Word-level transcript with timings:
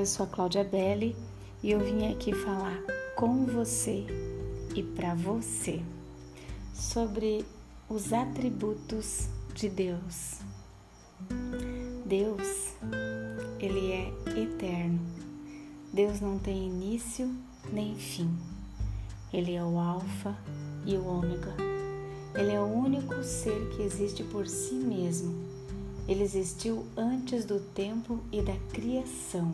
eu 0.00 0.06
sou 0.06 0.24
a 0.24 0.28
Cláudia 0.30 0.64
Belli 0.64 1.14
e 1.62 1.72
eu 1.72 1.78
vim 1.78 2.10
aqui 2.10 2.32
falar 2.32 2.80
com 3.14 3.44
você 3.44 4.06
e 4.74 4.82
para 4.82 5.14
você 5.14 5.82
sobre 6.72 7.44
os 7.86 8.10
atributos 8.10 9.28
de 9.52 9.68
Deus. 9.68 10.38
Deus, 12.06 12.72
ele 13.58 13.92
é 13.92 14.40
eterno. 14.40 14.98
Deus 15.92 16.18
não 16.18 16.38
tem 16.38 16.68
início 16.68 17.30
nem 17.70 17.94
fim. 17.94 18.34
Ele 19.30 19.52
é 19.52 19.62
o 19.62 19.78
alfa 19.78 20.34
e 20.86 20.96
o 20.96 21.06
ômega. 21.06 21.54
Ele 22.34 22.52
é 22.52 22.60
o 22.60 22.64
único 22.64 23.22
ser 23.22 23.68
que 23.76 23.82
existe 23.82 24.24
por 24.24 24.46
si 24.46 24.76
mesmo. 24.76 25.46
Ele 26.08 26.22
existiu 26.22 26.86
antes 26.96 27.44
do 27.44 27.60
tempo 27.60 28.18
e 28.32 28.40
da 28.40 28.56
criação. 28.72 29.52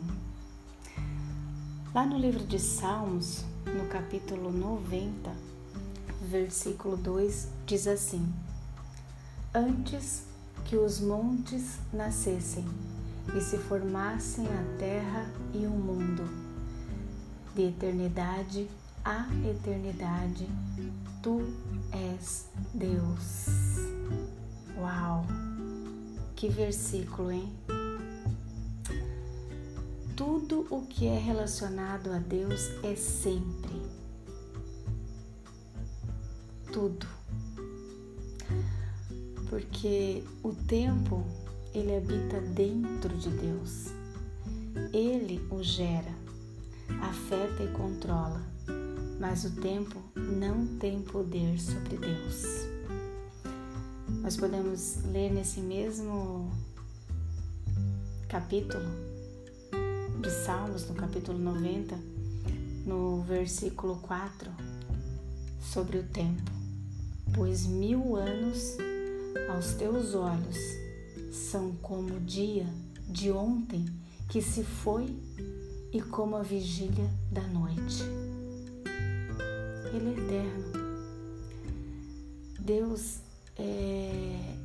Lá 1.97 2.05
no 2.05 2.15
livro 2.15 2.45
de 2.45 2.59
Salmos, 2.59 3.43
no 3.65 3.87
capítulo 3.87 4.51
90, 4.51 5.31
versículo 6.29 6.95
2, 6.95 7.47
diz 7.65 7.87
assim: 7.87 8.31
Antes 9.51 10.21
que 10.65 10.77
os 10.77 10.99
montes 10.99 11.79
nascessem 11.91 12.63
e 13.35 13.41
se 13.41 13.57
formassem 13.57 14.45
a 14.45 14.77
terra 14.77 15.27
e 15.55 15.65
o 15.65 15.71
mundo, 15.71 16.23
de 17.55 17.63
eternidade 17.63 18.69
a 19.03 19.25
eternidade, 19.49 20.47
tu 21.23 21.41
és 21.91 22.47
Deus. 22.75 23.47
Uau! 24.77 25.25
Que 26.35 26.47
versículo, 26.47 27.31
hein? 27.31 27.51
Tudo 30.17 30.65
o 30.71 30.81
que 30.81 31.05
é 31.05 31.19
relacionado 31.19 32.11
a 32.11 32.17
Deus 32.17 32.71
é 32.83 32.95
sempre. 32.95 33.79
Tudo. 36.73 37.05
Porque 39.47 40.23
o 40.41 40.53
tempo, 40.53 41.23
ele 41.71 41.95
habita 41.95 42.41
dentro 42.41 43.15
de 43.15 43.29
Deus. 43.29 43.91
Ele 44.91 45.39
o 45.51 45.61
gera, 45.61 46.13
afeta 47.01 47.63
e 47.63 47.71
controla, 47.73 48.41
mas 49.19 49.45
o 49.45 49.51
tempo 49.61 50.01
não 50.15 50.65
tem 50.79 51.03
poder 51.03 51.59
sobre 51.59 51.95
Deus. 51.95 52.43
Nós 54.23 54.35
podemos 54.35 54.97
ler 55.11 55.31
nesse 55.31 55.59
mesmo 55.59 56.51
capítulo 58.27 59.16
de 60.27 60.33
Salmos, 60.33 60.85
no 60.89 60.93
capítulo 60.93 61.39
90, 61.39 61.97
no 62.85 63.21
versículo 63.21 63.95
4, 64.01 64.51
sobre 65.61 65.99
o 65.99 66.03
tempo. 66.03 66.51
Pois 67.33 67.65
mil 67.65 68.17
anos 68.17 68.75
aos 69.49 69.67
teus 69.75 70.13
olhos 70.15 70.57
são 71.31 71.71
como 71.81 72.17
o 72.17 72.19
dia 72.19 72.67
de 73.07 73.31
ontem 73.31 73.85
que 74.27 74.41
se 74.41 74.65
foi 74.65 75.17
e 75.93 76.01
como 76.01 76.35
a 76.35 76.43
vigília 76.43 77.09
da 77.31 77.43
noite. 77.43 78.03
Ele 79.93 80.09
é 80.09 80.23
eterno. 80.25 80.73
Deus 82.59 83.19
é, 83.55 84.56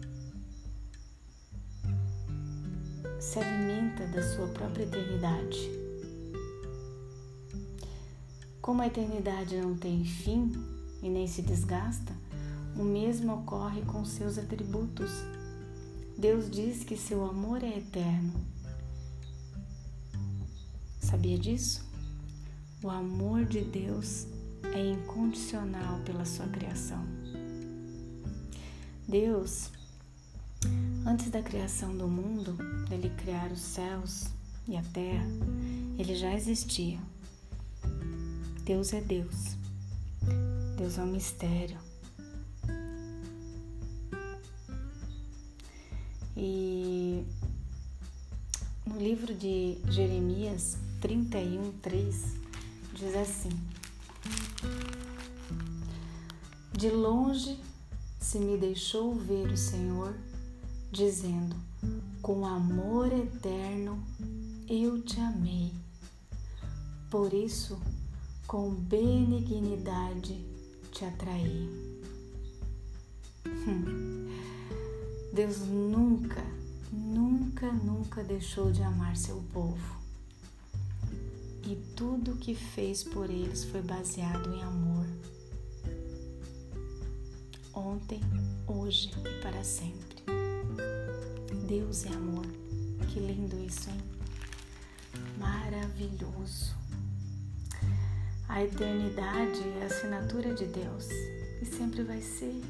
se 3.33 3.39
alimenta 3.39 4.07
da 4.09 4.23
sua 4.23 4.47
própria 4.49 4.85
eternidade. 4.85 5.71
Como 8.61 8.83
a 8.83 8.87
eternidade 8.87 9.57
não 9.57 9.75
tem 9.75 10.05
fim 10.05 10.53
e 11.03 11.09
nem 11.09 11.27
se 11.27 11.41
desgasta, 11.41 12.13
o 12.77 12.85
mesmo 12.85 13.33
ocorre 13.33 13.81
com 13.87 14.05
seus 14.05 14.37
atributos. 14.37 15.11
Deus 16.19 16.51
diz 16.51 16.85
que 16.85 16.95
seu 16.95 17.25
amor 17.25 17.65
é 17.65 17.79
eterno. 17.79 18.39
Sabia 21.01 21.39
disso? 21.39 21.83
O 22.85 22.91
amor 22.91 23.47
de 23.47 23.63
Deus 23.63 24.27
é 24.75 24.91
incondicional 24.91 26.01
pela 26.01 26.27
sua 26.27 26.49
criação. 26.49 27.03
Deus 29.09 29.71
Antes 31.05 31.31
da 31.31 31.43
criação 31.43 31.97
do 31.97 32.07
mundo, 32.07 32.53
dele 32.89 33.11
criar 33.19 33.51
os 33.51 33.61
céus 33.61 34.29
e 34.69 34.77
a 34.77 34.83
terra, 34.83 35.27
ele 35.99 36.15
já 36.15 36.33
existia. 36.33 37.01
Deus 38.65 38.93
é 38.93 39.01
Deus. 39.01 39.57
Deus 40.79 40.99
é 40.99 41.03
um 41.03 41.09
mistério. 41.09 41.77
E 46.37 47.25
no 48.87 48.97
livro 48.97 49.35
de 49.35 49.79
Jeremias 49.89 50.79
31, 51.01 51.73
3, 51.83 52.37
diz 52.95 53.17
assim: 53.17 53.51
De 56.73 56.91
longe 56.91 57.59
se 58.21 58.39
me 58.39 58.57
deixou 58.57 59.17
ver 59.17 59.49
o 59.49 59.57
Senhor 59.57 60.15
dizendo: 60.93 61.57
Com 62.21 62.45
amor 62.45 63.11
eterno 63.11 63.99
eu 64.69 65.03
te 65.03 65.19
amei. 65.19 65.73
Por 67.11 67.33
isso, 67.33 67.81
com 68.47 68.71
benignidade 68.71 70.39
te 70.93 71.05
atraí. 71.05 71.69
Hum. 73.47 74.29
Deus 75.33 75.61
nunca, 75.61 76.45
nunca, 76.93 77.73
nunca 77.73 78.23
deixou 78.23 78.71
de 78.71 78.83
amar 78.83 79.17
seu 79.17 79.43
povo. 79.53 80.03
E 81.65 81.77
tudo 81.97 82.33
o 82.33 82.37
que 82.37 82.55
fez 82.55 83.03
por 83.03 83.31
eles 83.31 83.65
foi 83.65 83.81
baseado 83.81 84.53
em 84.55 84.63
amor. 84.63 85.07
Ontem, 87.73 88.21
hoje 88.67 89.11
e 89.25 89.43
para 89.43 89.65
sempre. 89.65 90.12
Deus 91.73 92.05
é 92.05 92.11
amor. 92.11 92.45
Que 93.09 93.19
lindo 93.19 93.59
isso, 93.65 93.89
hein? 93.89 93.99
Maravilhoso. 95.39 96.75
A 98.47 98.63
eternidade 98.63 99.67
é 99.79 99.83
a 99.83 99.87
assinatura 99.87 100.53
de 100.53 100.67
Deus 100.67 101.09
e 101.63 101.65
sempre 101.65 102.03
vai 102.03 102.21
ser. 102.21 102.63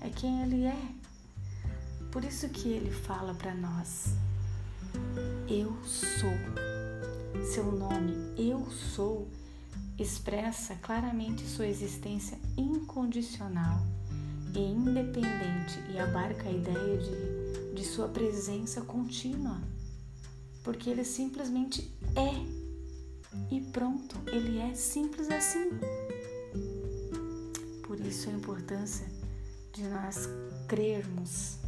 É 0.00 0.10
quem 0.10 0.42
Ele 0.42 0.64
é. 0.64 0.88
Por 2.10 2.24
isso 2.24 2.48
que 2.48 2.70
Ele 2.70 2.90
fala 2.90 3.34
para 3.34 3.54
nós: 3.54 4.16
Eu 5.48 5.72
sou. 5.84 6.34
Seu 7.52 7.70
nome, 7.70 8.16
Eu 8.36 8.68
sou, 8.68 9.30
expressa 9.96 10.74
claramente 10.82 11.46
sua 11.46 11.68
existência 11.68 12.36
incondicional 12.56 13.78
e 14.52 14.58
independente 14.58 15.78
e 15.92 16.00
abarca 16.00 16.48
a 16.48 16.52
ideia 16.52 16.98
de 16.98 17.43
de 17.74 17.84
sua 17.84 18.08
presença 18.08 18.80
contínua, 18.82 19.60
porque 20.62 20.88
ele 20.88 21.04
simplesmente 21.04 21.92
é. 22.16 22.54
E 23.54 23.60
pronto, 23.60 24.16
ele 24.28 24.58
é 24.58 24.74
simples 24.74 25.28
assim. 25.28 25.70
Por 27.82 27.98
isso 28.00 28.30
a 28.30 28.32
importância 28.32 29.06
de 29.72 29.82
nós 29.84 30.28
crermos 30.68 31.58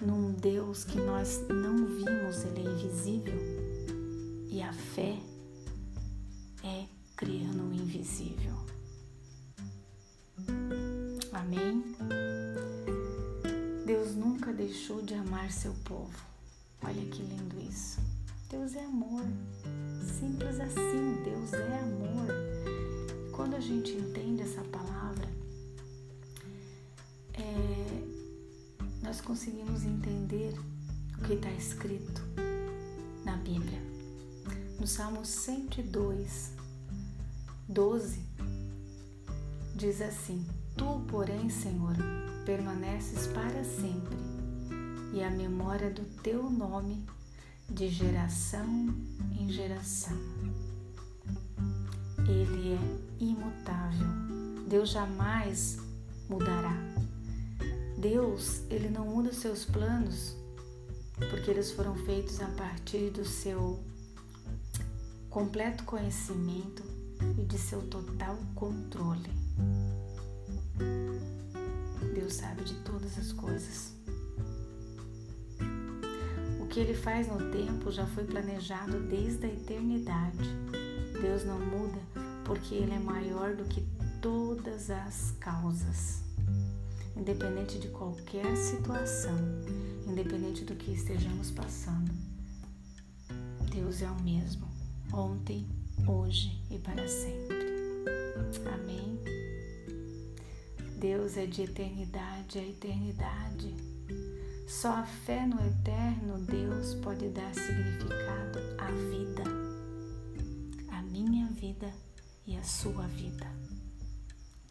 num 0.00 0.32
Deus 0.32 0.84
que 0.84 0.98
nós 0.98 1.40
não 1.48 1.86
vimos, 1.86 2.27
seu 15.68 15.74
povo. 15.84 16.18
Olha 16.82 17.04
que 17.10 17.22
lindo 17.22 17.60
isso. 17.60 18.00
Deus 18.48 18.74
é 18.74 18.84
amor. 18.84 19.24
Simples 20.18 20.58
assim, 20.60 21.22
Deus 21.22 21.52
é 21.52 21.80
amor. 21.80 23.30
Quando 23.32 23.54
a 23.54 23.60
gente 23.60 23.92
entende 23.92 24.42
essa 24.42 24.62
palavra, 24.62 25.28
é, 27.34 28.02
nós 29.02 29.20
conseguimos 29.20 29.84
entender 29.84 30.58
o 31.18 31.22
que 31.24 31.34
está 31.34 31.50
escrito 31.50 32.22
na 33.24 33.36
Bíblia. 33.36 33.82
No 34.80 34.86
Salmo 34.86 35.26
102, 35.26 36.52
12, 37.68 38.24
diz 39.76 40.00
assim: 40.00 40.46
Tu, 40.76 41.04
porém, 41.08 41.50
Senhor, 41.50 41.94
permaneces 42.46 43.26
para 43.26 43.62
sempre, 43.64 44.37
e 45.18 45.22
a 45.24 45.30
memória 45.30 45.90
do 45.90 46.04
teu 46.22 46.48
nome 46.48 47.04
de 47.68 47.88
geração 47.88 48.64
em 49.36 49.50
geração. 49.50 50.16
Ele 52.18 52.74
é 52.74 53.24
imutável. 53.24 54.06
Deus 54.68 54.90
jamais 54.90 55.78
mudará. 56.28 56.72
Deus, 57.98 58.62
ele 58.70 58.88
não 58.88 59.06
muda 59.06 59.30
os 59.30 59.38
seus 59.38 59.64
planos 59.64 60.36
porque 61.30 61.50
eles 61.50 61.72
foram 61.72 61.96
feitos 61.96 62.40
a 62.40 62.46
partir 62.50 63.10
do 63.10 63.24
seu 63.24 63.82
completo 65.28 65.82
conhecimento 65.82 66.84
e 67.36 67.44
de 67.44 67.58
seu 67.58 67.82
total 67.88 68.38
controle. 68.54 69.32
Deus 72.14 72.34
sabe 72.34 72.62
de 72.62 72.74
todas 72.84 73.18
as 73.18 73.32
coisas. 73.32 73.97
Que 76.78 76.82
ele 76.82 76.94
faz 76.94 77.26
no 77.26 77.50
tempo 77.50 77.90
já 77.90 78.06
foi 78.06 78.22
planejado 78.22 79.00
desde 79.00 79.46
a 79.46 79.48
eternidade. 79.48 80.48
Deus 81.20 81.44
não 81.44 81.58
muda 81.58 81.98
porque 82.44 82.76
ele 82.76 82.94
é 82.94 83.00
maior 83.00 83.56
do 83.56 83.64
que 83.64 83.84
todas 84.22 84.88
as 84.88 85.32
causas. 85.40 86.22
Independente 87.16 87.80
de 87.80 87.88
qualquer 87.88 88.56
situação, 88.56 89.36
independente 90.06 90.64
do 90.64 90.76
que 90.76 90.92
estejamos 90.92 91.50
passando, 91.50 92.12
Deus 93.72 94.00
é 94.00 94.08
o 94.08 94.22
mesmo, 94.22 94.68
ontem, 95.12 95.66
hoje 96.06 96.62
e 96.70 96.78
para 96.78 97.08
sempre. 97.08 97.56
Amém. 98.72 99.18
Deus 100.96 101.36
é 101.36 101.44
de 101.44 101.62
eternidade 101.62 102.56
a 102.56 102.62
eternidade. 102.62 103.97
Só 104.80 104.90
a 104.92 105.02
fé 105.02 105.44
no 105.44 105.56
eterno 105.56 106.38
Deus 106.38 106.94
pode 107.02 107.28
dar 107.30 107.52
significado 107.52 108.60
à 108.78 108.86
vida, 109.10 109.42
à 110.96 111.02
minha 111.02 111.48
vida 111.48 111.92
e 112.46 112.56
à 112.56 112.62
sua 112.62 113.02
vida. 113.08 113.44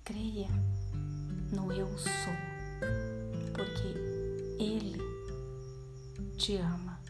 Creia 0.05 0.47
no 1.51 1.73
Eu 1.73 1.89
Sou, 1.97 2.33
porque 3.53 4.63
Ele 4.63 4.97
te 6.37 6.55
ama. 6.55 7.01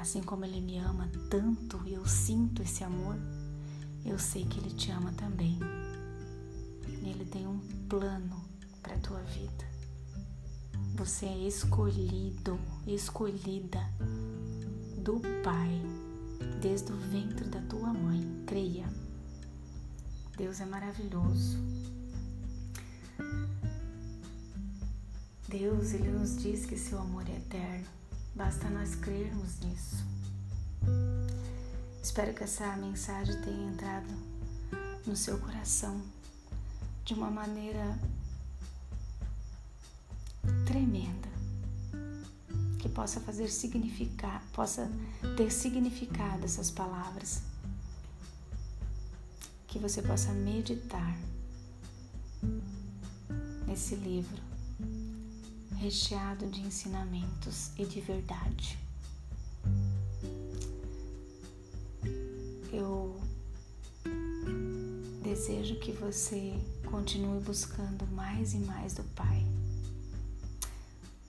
Assim 0.00 0.24
como 0.24 0.44
Ele 0.44 0.60
me 0.60 0.78
ama 0.78 1.08
tanto 1.30 1.80
e 1.86 1.94
eu 1.94 2.04
sinto 2.04 2.62
esse 2.62 2.82
amor, 2.82 3.14
eu 4.04 4.18
sei 4.18 4.44
que 4.44 4.58
Ele 4.58 4.74
te 4.74 4.90
ama 4.90 5.12
também. 5.12 5.56
Ele 6.84 7.24
tem 7.26 7.46
um 7.46 7.60
plano 7.88 8.42
para 8.82 8.96
a 8.96 8.98
tua 8.98 9.22
vida. 9.22 9.71
Você 11.04 11.26
é 11.26 11.48
escolhido, 11.48 12.60
escolhida 12.86 13.80
do 14.98 15.20
Pai 15.42 15.82
desde 16.60 16.92
o 16.92 16.96
ventre 16.96 17.44
da 17.48 17.60
tua 17.62 17.92
mãe. 17.92 18.22
Creia. 18.46 18.88
Deus 20.36 20.60
é 20.60 20.64
maravilhoso. 20.64 21.58
Deus, 25.48 25.92
Ele 25.92 26.08
nos 26.12 26.36
diz 26.40 26.66
que 26.66 26.78
seu 26.78 27.00
amor 27.00 27.28
é 27.28 27.36
eterno. 27.36 27.88
Basta 28.36 28.70
nós 28.70 28.94
crermos 28.94 29.58
nisso. 29.58 30.04
Espero 32.00 32.32
que 32.32 32.44
essa 32.44 32.76
mensagem 32.76 33.42
tenha 33.42 33.72
entrado 33.72 34.14
no 35.04 35.16
seu 35.16 35.36
coração 35.38 36.00
de 37.04 37.12
uma 37.12 37.28
maneira 37.28 37.98
possa 42.92 43.20
fazer 43.20 43.48
significar, 43.48 44.42
possa 44.52 44.90
ter 45.36 45.50
significado 45.50 46.44
essas 46.44 46.70
palavras, 46.70 47.42
que 49.66 49.78
você 49.78 50.02
possa 50.02 50.32
meditar 50.32 51.16
nesse 53.66 53.94
livro 53.94 54.42
recheado 55.82 56.46
de 56.46 56.60
ensinamentos 56.60 57.72
e 57.76 57.84
de 57.84 58.00
verdade. 58.00 58.78
Eu 62.72 63.20
desejo 65.22 65.76
que 65.80 65.90
você 65.90 66.54
continue 66.84 67.40
buscando 67.40 68.06
mais 68.12 68.54
e 68.54 68.58
mais 68.58 68.94
do 68.94 69.02
Pai. 69.14 69.51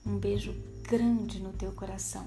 Um 0.06 0.18
beijo 0.18 0.54
grande 0.82 1.40
no 1.40 1.52
teu 1.52 1.72
coração. 1.72 2.26